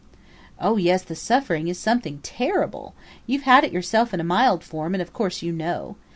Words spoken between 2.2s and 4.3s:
terrible. You've had it yourself in a